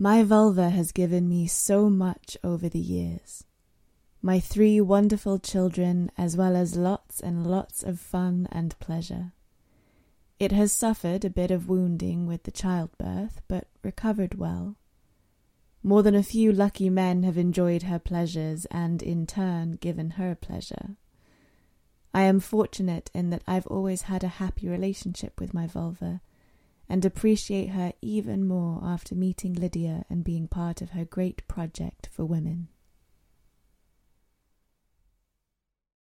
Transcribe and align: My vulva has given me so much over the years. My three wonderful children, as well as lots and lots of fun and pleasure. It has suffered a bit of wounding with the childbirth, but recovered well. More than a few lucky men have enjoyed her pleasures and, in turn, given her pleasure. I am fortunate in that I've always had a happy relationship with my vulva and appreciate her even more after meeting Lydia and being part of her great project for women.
My 0.00 0.22
vulva 0.22 0.70
has 0.70 0.92
given 0.92 1.28
me 1.28 1.48
so 1.48 1.90
much 1.90 2.36
over 2.44 2.68
the 2.68 2.78
years. 2.78 3.42
My 4.22 4.38
three 4.38 4.80
wonderful 4.80 5.40
children, 5.40 6.12
as 6.16 6.36
well 6.36 6.54
as 6.54 6.76
lots 6.76 7.18
and 7.18 7.44
lots 7.44 7.82
of 7.82 7.98
fun 7.98 8.46
and 8.52 8.78
pleasure. 8.78 9.32
It 10.38 10.52
has 10.52 10.72
suffered 10.72 11.24
a 11.24 11.30
bit 11.30 11.50
of 11.50 11.68
wounding 11.68 12.28
with 12.28 12.44
the 12.44 12.52
childbirth, 12.52 13.42
but 13.48 13.66
recovered 13.82 14.38
well. 14.38 14.76
More 15.82 16.04
than 16.04 16.14
a 16.14 16.22
few 16.22 16.52
lucky 16.52 16.90
men 16.90 17.24
have 17.24 17.36
enjoyed 17.36 17.82
her 17.82 17.98
pleasures 17.98 18.66
and, 18.66 19.02
in 19.02 19.26
turn, 19.26 19.72
given 19.72 20.10
her 20.10 20.36
pleasure. 20.36 20.94
I 22.14 22.22
am 22.22 22.38
fortunate 22.38 23.10
in 23.12 23.30
that 23.30 23.42
I've 23.48 23.66
always 23.66 24.02
had 24.02 24.22
a 24.22 24.28
happy 24.28 24.68
relationship 24.68 25.40
with 25.40 25.52
my 25.52 25.66
vulva 25.66 26.20
and 26.88 27.04
appreciate 27.04 27.68
her 27.70 27.92
even 28.00 28.46
more 28.46 28.80
after 28.82 29.14
meeting 29.14 29.52
Lydia 29.54 30.04
and 30.08 30.24
being 30.24 30.48
part 30.48 30.80
of 30.80 30.90
her 30.90 31.04
great 31.04 31.46
project 31.46 32.08
for 32.12 32.24
women. 32.24 32.68